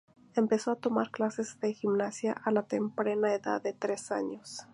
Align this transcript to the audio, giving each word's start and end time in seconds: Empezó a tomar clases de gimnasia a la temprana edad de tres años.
Empezó 0.33 0.71
a 0.71 0.75
tomar 0.77 1.11
clases 1.11 1.59
de 1.59 1.75
gimnasia 1.75 2.33
a 2.43 2.49
la 2.49 2.63
temprana 2.63 3.35
edad 3.35 3.61
de 3.61 3.71
tres 3.73 4.11
años. 4.11 4.61